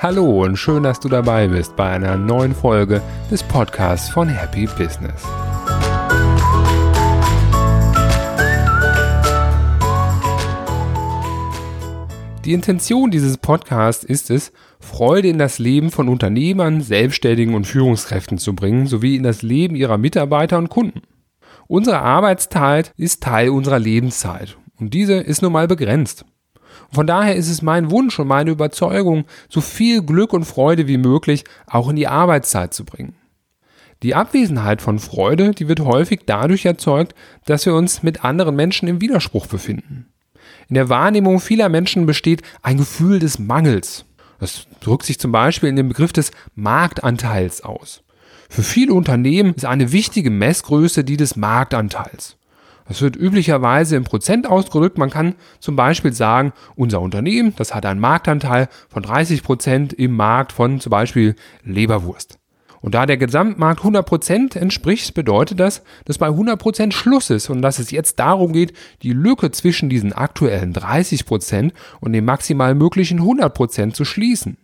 [0.00, 3.02] Hallo und schön, dass du dabei bist bei einer neuen Folge
[3.32, 5.24] des Podcasts von Happy Business.
[12.44, 18.38] Die Intention dieses Podcasts ist es, Freude in das Leben von Unternehmern, Selbstständigen und Führungskräften
[18.38, 21.02] zu bringen, sowie in das Leben ihrer Mitarbeiter und Kunden.
[21.68, 26.24] Unsere Arbeitszeit ist Teil unserer Lebenszeit und diese ist nun mal begrenzt.
[26.90, 30.96] Von daher ist es mein Wunsch und meine Überzeugung, so viel Glück und Freude wie
[30.96, 33.16] möglich auch in die Arbeitszeit zu bringen.
[34.02, 38.88] Die Abwesenheit von Freude, die wird häufig dadurch erzeugt, dass wir uns mit anderen Menschen
[38.88, 40.06] im Widerspruch befinden.
[40.68, 44.06] In der Wahrnehmung vieler Menschen besteht ein Gefühl des Mangels.
[44.40, 48.02] Das drückt sich zum Beispiel in dem Begriff des Marktanteils aus.
[48.48, 52.36] Für viele Unternehmen ist eine wichtige Messgröße die des Marktanteils.
[52.88, 54.96] Das wird üblicherweise im Prozent ausgedrückt.
[54.96, 60.16] Man kann zum Beispiel sagen, unser Unternehmen, das hat einen Marktanteil von 30 Prozent im
[60.16, 62.38] Markt von zum Beispiel Leberwurst.
[62.80, 67.78] Und da der Gesamtmarkt 100% entspricht, bedeutet das, dass bei 100% Schluss ist und dass
[67.78, 73.92] es jetzt darum geht, die Lücke zwischen diesen aktuellen 30% und dem maximal möglichen 100%
[73.92, 74.56] zu schließen.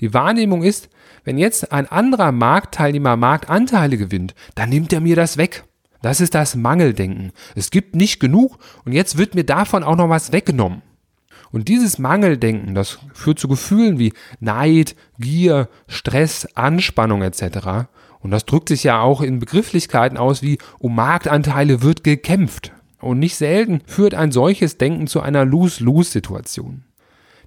[0.00, 0.88] Die Wahrnehmung ist,
[1.24, 5.64] wenn jetzt ein anderer Marktteilnehmer Marktanteile gewinnt, dann nimmt er mir das weg.
[6.02, 7.32] Das ist das Mangeldenken.
[7.54, 10.82] Es gibt nicht genug und jetzt wird mir davon auch noch was weggenommen.
[11.52, 17.88] Und dieses Mangeldenken, das führt zu Gefühlen wie Neid, Gier, Stress, Anspannung etc.
[18.20, 22.72] Und das drückt sich ja auch in Begrifflichkeiten aus wie um Marktanteile wird gekämpft.
[23.00, 26.84] Und nicht selten führt ein solches Denken zu einer Lose-Lose-Situation.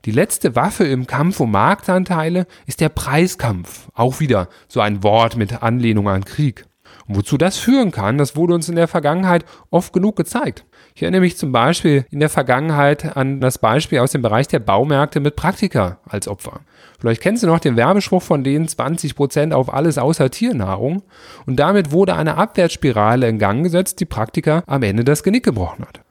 [0.05, 3.89] Die letzte Waffe im Kampf um Marktanteile ist der Preiskampf.
[3.95, 6.65] Auch wieder so ein Wort mit Anlehnung an Krieg.
[7.07, 10.65] Und wozu das führen kann, das wurde uns in der Vergangenheit oft genug gezeigt.
[10.93, 14.59] Ich erinnere mich zum Beispiel in der Vergangenheit an das Beispiel aus dem Bereich der
[14.59, 16.61] Baumärkte mit Praktika als Opfer.
[16.99, 21.01] Vielleicht kennst du noch den Werbespruch von denen 20% auf alles außer Tiernahrung.
[21.47, 25.83] Und damit wurde eine Abwärtsspirale in Gang gesetzt, die Praktika am Ende das Genick gebrochen
[25.85, 26.04] hat.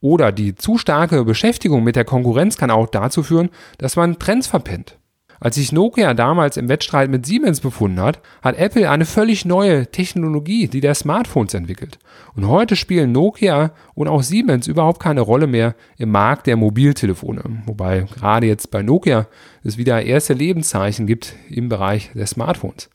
[0.00, 4.46] Oder die zu starke Beschäftigung mit der Konkurrenz kann auch dazu führen, dass man Trends
[4.46, 4.98] verpennt.
[5.40, 9.86] Als sich Nokia damals im Wettstreit mit Siemens befunden hat, hat Apple eine völlig neue
[9.86, 11.98] Technologie, die der Smartphones entwickelt.
[12.34, 17.62] Und heute spielen Nokia und auch Siemens überhaupt keine Rolle mehr im Markt der Mobiltelefone.
[17.66, 19.28] Wobei gerade jetzt bei Nokia
[19.62, 22.90] es wieder erste Lebenszeichen gibt im Bereich der Smartphones.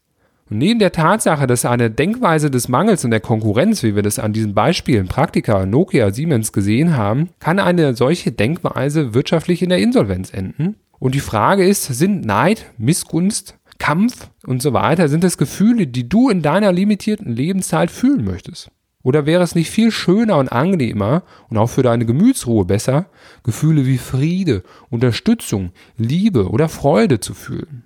[0.53, 4.19] Und neben der Tatsache, dass eine Denkweise des Mangels und der Konkurrenz, wie wir das
[4.19, 9.79] an diesen Beispielen Praktika, Nokia, Siemens gesehen haben, kann eine solche Denkweise wirtschaftlich in der
[9.79, 15.39] Insolvenz enden und die Frage ist, sind Neid, Missgunst, Kampf und so weiter, sind es
[15.39, 18.69] Gefühle, die du in deiner limitierten Lebenszeit fühlen möchtest?
[19.01, 23.07] Oder wäre es nicht viel schöner und angenehmer und auch für deine Gemütsruhe besser,
[23.43, 27.85] Gefühle wie Friede, Unterstützung, Liebe oder Freude zu fühlen?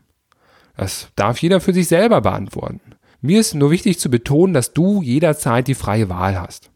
[0.78, 2.80] Das darf jeder für sich selber beantworten.
[3.20, 6.70] Mir ist nur wichtig zu betonen, dass du jederzeit die freie Wahl hast.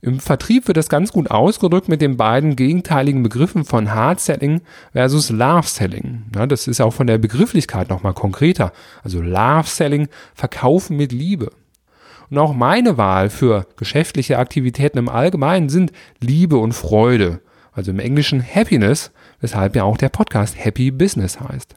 [0.00, 4.62] Im Vertrieb wird das ganz gut ausgedrückt mit den beiden gegenteiligen Begriffen von Hard Selling
[4.92, 6.24] versus Love Selling.
[6.48, 8.72] Das ist auch von der Begrifflichkeit nochmal konkreter.
[9.02, 11.50] Also Love Selling, Verkaufen mit Liebe.
[12.30, 17.40] Und auch meine Wahl für geschäftliche Aktivitäten im Allgemeinen sind Liebe und Freude.
[17.72, 21.76] Also im Englischen Happiness, weshalb ja auch der Podcast Happy Business heißt.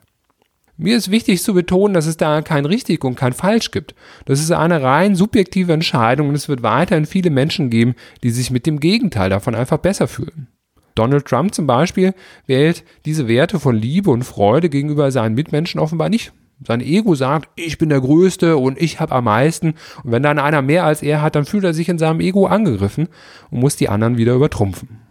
[0.82, 3.96] Mir ist wichtig zu betonen, dass es da kein richtig und kein falsch gibt.
[4.24, 8.50] Das ist eine rein subjektive Entscheidung und es wird weiterhin viele Menschen geben, die sich
[8.50, 10.48] mit dem Gegenteil davon einfach besser fühlen.
[10.96, 12.14] Donald Trump zum Beispiel
[12.48, 16.32] wählt diese Werte von Liebe und Freude gegenüber seinen Mitmenschen offenbar nicht.
[16.66, 19.74] Sein Ego sagt, ich bin der Größte und ich habe am meisten.
[20.06, 22.48] Und wenn dann einer mehr als er hat, dann fühlt er sich in seinem Ego
[22.48, 23.10] angegriffen
[23.52, 25.02] und muss die anderen wieder übertrumpfen.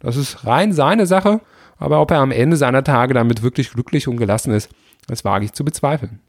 [0.00, 1.40] Das ist rein seine Sache,
[1.78, 4.70] aber ob er am Ende seiner Tage damit wirklich glücklich und gelassen ist,
[5.06, 6.20] das wage ich zu bezweifeln.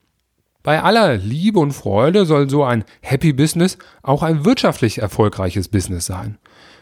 [0.64, 6.08] Bei aller Liebe und Freude soll so ein Happy Business auch ein wirtschaftlich erfolgreiches Business
[6.08, 6.40] sein.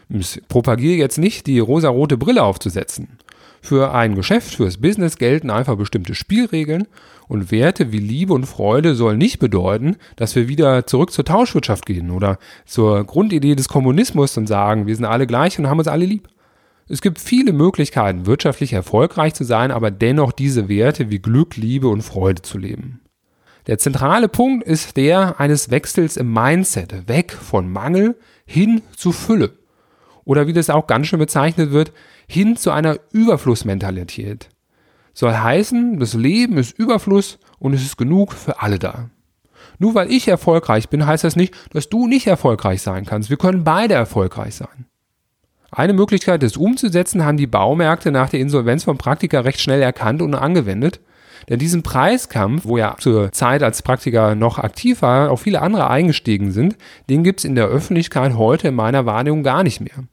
[0.08, 3.18] Ich propagiere jetzt nicht, die rosarote Brille aufzusetzen.
[3.60, 6.86] Für ein Geschäft, fürs Business gelten einfach bestimmte Spielregeln
[7.28, 11.86] und Werte wie Liebe und Freude sollen nicht bedeuten, dass wir wieder zurück zur Tauschwirtschaft
[11.86, 15.88] gehen oder zur Grundidee des Kommunismus und sagen, wir sind alle gleich und haben uns
[15.88, 16.28] alle lieb.
[16.86, 21.88] Es gibt viele Möglichkeiten, wirtschaftlich erfolgreich zu sein, aber dennoch diese Werte wie Glück, Liebe
[21.88, 23.00] und Freude zu leben.
[23.66, 29.52] Der zentrale Punkt ist der eines Wechsels im Mindset, weg von Mangel hin zu Fülle.
[30.24, 31.92] Oder wie das auch ganz schön bezeichnet wird,
[32.28, 34.50] hin zu einer Überflussmentalität.
[35.14, 39.08] Soll heißen, das Leben ist Überfluss und es ist genug für alle da.
[39.78, 43.30] Nur weil ich erfolgreich bin, heißt das nicht, dass du nicht erfolgreich sein kannst.
[43.30, 44.86] Wir können beide erfolgreich sein.
[45.76, 50.22] Eine Möglichkeit, das umzusetzen, haben die Baumärkte nach der Insolvenz von Praktika recht schnell erkannt
[50.22, 51.00] und angewendet.
[51.48, 55.90] Denn diesen Preiskampf, wo ja zur Zeit als Praktiker noch aktiv war, auch viele andere
[55.90, 56.76] eingestiegen sind,
[57.10, 60.04] den gibt es in der Öffentlichkeit heute in meiner Wahrnehmung gar nicht mehr.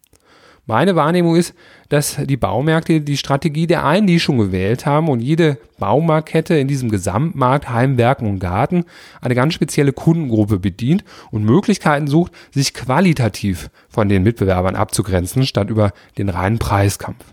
[0.72, 1.54] Meine Wahrnehmung ist,
[1.90, 7.68] dass die Baumärkte die Strategie der Einnischung gewählt haben und jede Baumarktkette in diesem Gesamtmarkt
[7.68, 8.86] Heimwerken und Garten
[9.20, 15.70] eine ganz spezielle Kundengruppe bedient und Möglichkeiten sucht, sich qualitativ von den Mitbewerbern abzugrenzen, statt
[15.70, 17.26] über den reinen Preiskampf.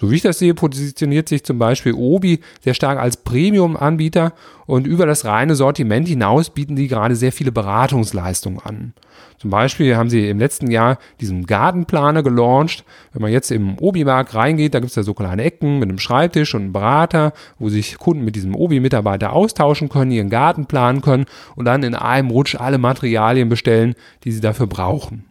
[0.00, 4.32] So wie ich das sehe, positioniert sich zum Beispiel Obi sehr stark als Premium-Anbieter
[4.64, 8.94] und über das reine Sortiment hinaus bieten die gerade sehr viele Beratungsleistungen an.
[9.36, 12.82] Zum Beispiel haben sie im letzten Jahr diesen Gartenplaner gelauncht.
[13.12, 15.98] Wenn man jetzt im Obi-Markt reingeht, da gibt es ja so kleine Ecken mit einem
[15.98, 21.02] Schreibtisch und einem Berater, wo sich Kunden mit diesem Obi-Mitarbeiter austauschen können, ihren Garten planen
[21.02, 21.26] können
[21.56, 23.94] und dann in einem Rutsch alle Materialien bestellen,
[24.24, 25.29] die sie dafür brauchen.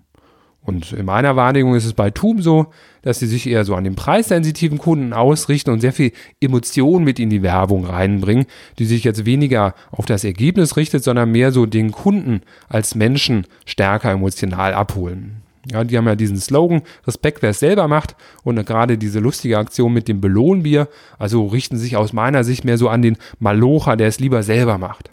[0.70, 2.68] Und in meiner Wahrnehmung ist es bei TUM so,
[3.02, 7.20] dass sie sich eher so an den preissensitiven Kunden ausrichten und sehr viel Emotion mit
[7.20, 8.46] in die Werbung reinbringen,
[8.78, 13.48] die sich jetzt weniger auf das Ergebnis richtet, sondern mehr so den Kunden als Menschen
[13.66, 15.42] stärker emotional abholen.
[15.72, 18.16] Ja, die haben ja diesen Slogan, Respekt, wer es selber macht.
[18.44, 20.88] Und gerade diese lustige Aktion mit dem Belohnbier,
[21.18, 24.78] also richten sich aus meiner Sicht mehr so an den Malocher, der es lieber selber
[24.78, 25.10] macht.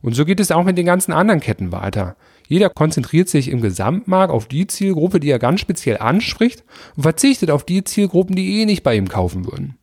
[0.00, 2.16] Und so geht es auch mit den ganzen anderen Ketten weiter.
[2.48, 6.64] Jeder konzentriert sich im Gesamtmarkt auf die Zielgruppe, die er ganz speziell anspricht
[6.96, 9.76] und verzichtet auf die Zielgruppen, die eh nicht bei ihm kaufen würden.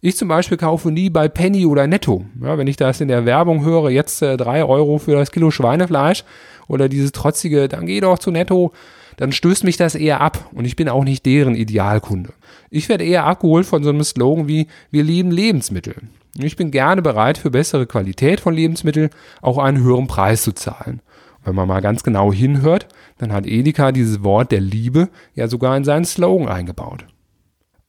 [0.00, 2.24] Ich zum Beispiel kaufe nie bei Penny oder Netto.
[2.42, 5.52] Ja, wenn ich das in der Werbung höre, jetzt äh, drei Euro für das Kilo
[5.52, 6.24] Schweinefleisch
[6.66, 8.72] oder dieses trotzige, dann geh doch zu Netto,
[9.16, 12.32] dann stößt mich das eher ab und ich bin auch nicht deren Idealkunde.
[12.68, 15.94] Ich werde eher abgeholt von so einem Slogan wie wir lieben Lebensmittel.
[16.36, 19.10] Ich bin gerne bereit, für bessere Qualität von Lebensmitteln
[19.40, 21.00] auch einen höheren Preis zu zahlen.
[21.44, 22.86] Wenn man mal ganz genau hinhört,
[23.18, 27.06] dann hat Edeka dieses Wort der Liebe ja sogar in seinen Slogan eingebaut.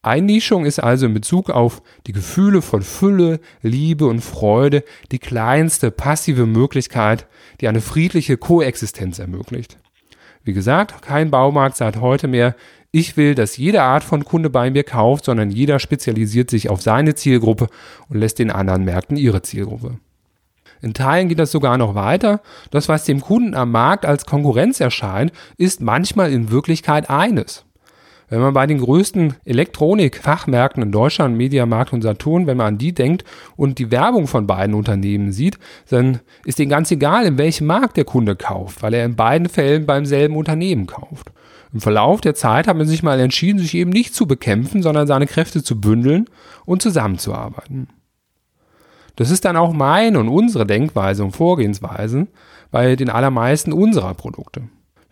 [0.02, 5.90] Einnischung ist also in Bezug auf die Gefühle von Fülle, Liebe und Freude die kleinste
[5.90, 7.26] passive Möglichkeit,
[7.60, 9.78] die eine friedliche Koexistenz ermöglicht.
[10.42, 12.54] Wie gesagt, kein Baumarkt sagt heute mehr,
[12.90, 16.82] ich will, dass jede Art von Kunde bei mir kauft, sondern jeder spezialisiert sich auf
[16.82, 17.68] seine Zielgruppe
[18.08, 19.98] und lässt den anderen Märkten ihre Zielgruppe.
[20.84, 22.42] In Teilen geht das sogar noch weiter.
[22.70, 27.64] Das, was dem Kunden am Markt als Konkurrenz erscheint, ist manchmal in Wirklichkeit eines.
[28.28, 32.92] Wenn man bei den größten Elektronikfachmärkten in Deutschland, Mediamarkt und Saturn, wenn man an die
[32.92, 33.24] denkt
[33.56, 35.58] und die Werbung von beiden Unternehmen sieht,
[35.88, 39.48] dann ist denen ganz egal, in welchem Markt der Kunde kauft, weil er in beiden
[39.48, 41.32] Fällen beim selben Unternehmen kauft.
[41.72, 45.06] Im Verlauf der Zeit hat man sich mal entschieden, sich eben nicht zu bekämpfen, sondern
[45.06, 46.26] seine Kräfte zu bündeln
[46.66, 47.88] und zusammenzuarbeiten.
[49.16, 52.26] Das ist dann auch meine und unsere Denkweise und Vorgehensweise
[52.70, 54.62] bei den allermeisten unserer Produkte.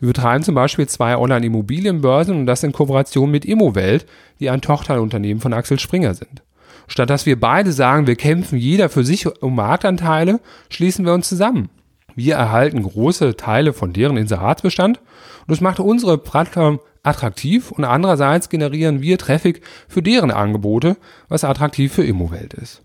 [0.01, 4.05] Wir betreiben zum Beispiel zwei Online-Immobilienbörsen und das in Kooperation mit Immowelt,
[4.41, 6.43] die ein Tochterunternehmen von Axel Springer sind.
[6.89, 10.41] Statt dass wir beide sagen, wir kämpfen jeder für sich um Marktanteile,
[10.71, 11.71] schließen wir uns zusammen.
[12.17, 18.49] Wir erhalten große Teile von deren Inseratsbestand und das macht unsere Plattform attraktiv und andererseits
[18.49, 20.97] generieren wir Traffic für deren Angebote,
[21.29, 22.83] was attraktiv für Immowelt ist.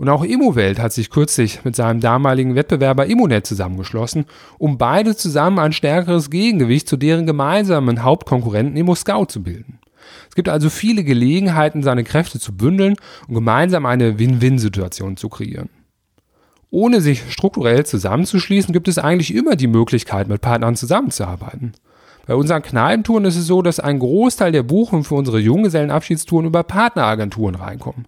[0.00, 4.24] Und auch Immowelt hat sich kürzlich mit seinem damaligen Wettbewerber Immonet zusammengeschlossen,
[4.56, 9.78] um beide zusammen ein stärkeres Gegengewicht zu deren gemeinsamen Hauptkonkurrenten ImmoScout zu bilden.
[10.30, 12.94] Es gibt also viele Gelegenheiten, seine Kräfte zu bündeln
[13.28, 15.68] und gemeinsam eine Win-Win-Situation zu kreieren.
[16.70, 21.74] Ohne sich strukturell zusammenzuschließen, gibt es eigentlich immer die Möglichkeit, mit Partnern zusammenzuarbeiten.
[22.26, 26.62] Bei unseren Kneipentouren ist es so, dass ein Großteil der Buchungen für unsere Junggesellenabschiedstouren über
[26.62, 28.06] Partneragenturen reinkommen.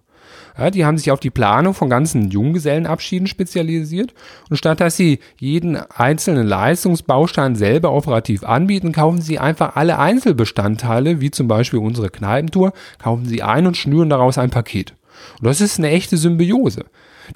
[0.57, 4.13] Ja, die haben sich auf die Planung von ganzen Junggesellenabschieden spezialisiert
[4.49, 11.21] und statt dass sie jeden einzelnen Leistungsbaustein selber operativ anbieten, kaufen sie einfach alle Einzelbestandteile,
[11.21, 14.93] wie zum Beispiel unsere Kneipentour, kaufen sie ein und schnüren daraus ein Paket.
[15.39, 16.85] Und das ist eine echte Symbiose.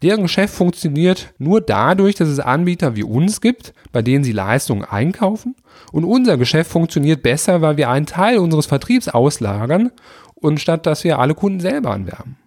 [0.02, 4.84] Deren Geschäft funktioniert nur dadurch, dass es Anbieter wie uns gibt, bei denen sie Leistungen
[4.84, 5.56] einkaufen.
[5.92, 9.92] Und unser Geschäft funktioniert besser, weil wir einen Teil unseres Vertriebs auslagern
[10.36, 12.38] und statt dass wir alle Kunden selber anwerben.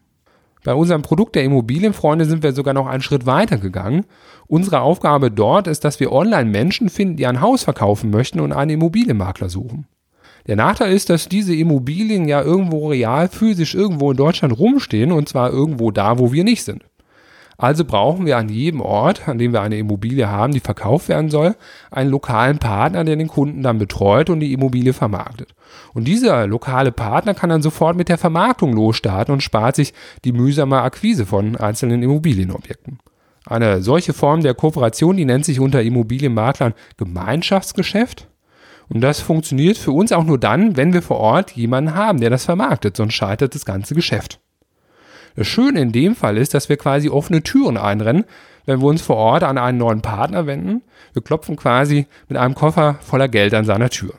[0.62, 4.04] Bei unserem Produkt der Immobilienfreunde sind wir sogar noch einen Schritt weiter gegangen.
[4.46, 8.52] Unsere Aufgabe dort ist, dass wir online Menschen finden, die ein Haus verkaufen möchten und
[8.52, 9.86] einen Immobilienmakler suchen.
[10.46, 15.28] Der Nachteil ist, dass diese Immobilien ja irgendwo real physisch irgendwo in Deutschland rumstehen und
[15.28, 16.84] zwar irgendwo da, wo wir nicht sind.
[17.60, 21.28] Also brauchen wir an jedem Ort, an dem wir eine Immobilie haben, die verkauft werden
[21.28, 21.56] soll,
[21.90, 25.50] einen lokalen Partner, der den Kunden dann betreut und die Immobilie vermarktet.
[25.92, 29.92] Und dieser lokale Partner kann dann sofort mit der Vermarktung losstarten und spart sich
[30.24, 32.98] die mühsame Akquise von einzelnen Immobilienobjekten.
[33.44, 38.26] Eine solche Form der Kooperation, die nennt sich unter Immobilienmaklern Gemeinschaftsgeschäft.
[38.88, 42.30] Und das funktioniert für uns auch nur dann, wenn wir vor Ort jemanden haben, der
[42.30, 44.40] das vermarktet, sonst scheitert das ganze Geschäft.
[45.36, 48.24] Das Schöne in dem Fall ist, dass wir quasi offene Türen einrennen,
[48.66, 50.82] wenn wir uns vor Ort an einen neuen Partner wenden.
[51.12, 54.14] Wir klopfen quasi mit einem Koffer voller Geld an seiner Tür.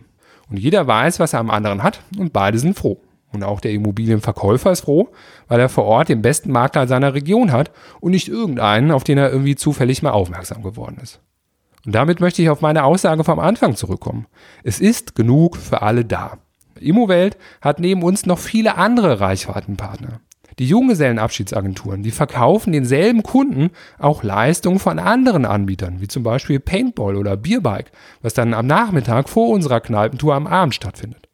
[0.49, 2.99] Und jeder weiß, was er am anderen hat und beide sind froh.
[3.31, 5.09] Und auch der Immobilienverkäufer ist froh,
[5.47, 9.17] weil er vor Ort den besten Makler seiner Region hat und nicht irgendeinen, auf den
[9.17, 11.21] er irgendwie zufällig mal aufmerksam geworden ist.
[11.85, 14.27] Und damit möchte ich auf meine Aussage vom Anfang zurückkommen.
[14.63, 16.39] Es ist genug für alle da.
[16.79, 20.19] Immowelt hat neben uns noch viele andere Reichweitenpartner.
[20.59, 27.15] Die Junggesellenabschiedsagenturen, die verkaufen denselben Kunden auch Leistungen von anderen Anbietern, wie zum Beispiel Paintball
[27.15, 27.91] oder Bierbike,
[28.21, 31.27] was dann am Nachmittag vor unserer Kneipentour am Abend stattfindet.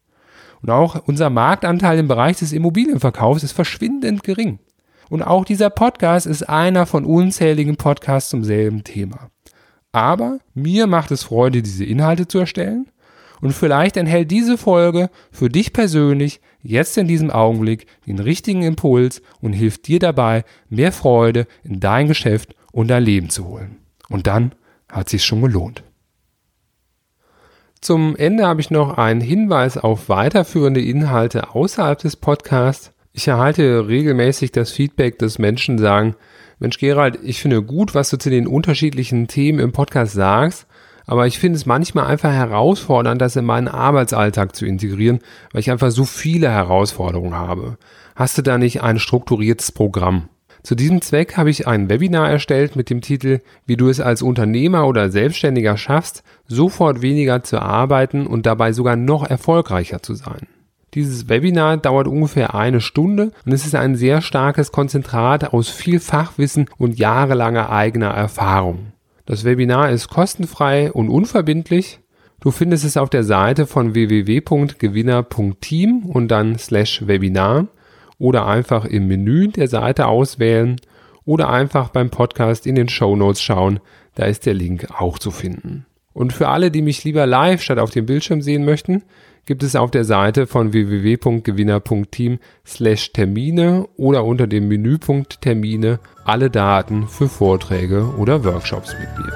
[0.62, 4.59] Und auch unser Marktanteil im Bereich des Immobilienverkaufs ist verschwindend gering.
[5.09, 9.29] Und auch dieser Podcast ist einer von unzähligen Podcasts zum selben Thema.
[9.91, 12.88] Aber mir macht es Freude, diese Inhalte zu erstellen.
[13.41, 19.22] Und vielleicht enthält diese Folge für dich persönlich jetzt in diesem Augenblick den richtigen Impuls
[19.41, 23.77] und hilft dir dabei, mehr Freude in dein Geschäft und dein Leben zu holen.
[24.10, 24.53] Und dann
[24.89, 25.84] hat sich schon gelohnt.
[27.82, 32.91] Zum Ende habe ich noch einen Hinweis auf weiterführende Inhalte außerhalb des Podcasts.
[33.13, 36.15] Ich erhalte regelmäßig das Feedback, dass Menschen sagen,
[36.60, 40.65] Mensch Gerald, ich finde gut, was du zu den unterschiedlichen Themen im Podcast sagst,
[41.08, 45.20] aber ich finde es manchmal einfach herausfordernd, das in meinen Arbeitsalltag zu integrieren,
[45.52, 47.78] weil ich einfach so viele Herausforderungen habe.
[48.16, 50.30] Hast du da nicht ein strukturiertes Programm?
[50.64, 54.22] Zu diesem Zweck habe ich ein Webinar erstellt mit dem Titel Wie du es als
[54.22, 60.48] Unternehmer oder Selbstständiger schaffst, sofort weniger zu arbeiten und dabei sogar noch erfolgreicher zu sein.
[60.94, 66.02] Dieses Webinar dauert ungefähr eine Stunde und es ist ein sehr starkes Konzentrat aus viel
[66.02, 68.94] Fachwissen und jahrelanger eigener Erfahrung.
[69.27, 72.00] Das Webinar ist kostenfrei und unverbindlich.
[72.39, 77.67] Du findest es auf der Seite von www.gewinner.team und dann slash Webinar
[78.19, 80.77] oder einfach im Menü der Seite auswählen
[81.25, 83.81] oder einfach beim Podcast in den Show Notes schauen,
[84.15, 85.86] da ist der Link auch zu finden.
[86.13, 89.03] Und für alle, die mich lieber live statt auf dem Bildschirm sehen möchten,
[89.48, 96.51] gibt es auf der Seite von www.gewinner.team slash Termine oder unter dem Menüpunkt Termine alle
[96.51, 99.34] Daten für Vorträge oder Workshops mit mir.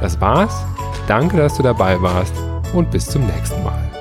[0.00, 0.64] Das war's.
[1.06, 2.34] Danke, dass du dabei warst
[2.72, 3.91] und bis zum nächsten Mal.